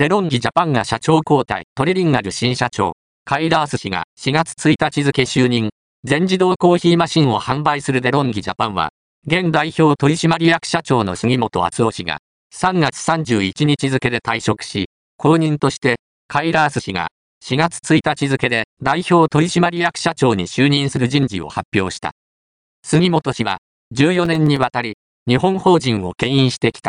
[0.00, 2.94] デロンギジャパンが社長交代、トリリンガル新社長、
[3.26, 5.68] カイラース氏が4月1日付就任、
[6.04, 8.88] 全自動コーヒーマシンを販売するデロンギジャパンは、
[9.26, 12.16] 現代表取締役社長の杉本厚夫氏が、
[12.54, 15.96] 3月31日付で退職し、後任として、
[16.28, 17.08] カイラース氏が、
[17.44, 22.12] 4月1日付で代表取締役社長に就任する人事を発表した。
[22.82, 23.58] 杉本氏は、
[23.94, 24.96] 14年にわたり、
[25.28, 26.88] 日本法人を牽引してきた。